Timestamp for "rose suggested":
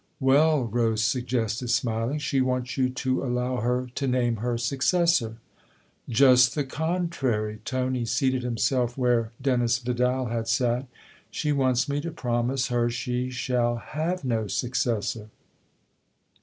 0.63-1.67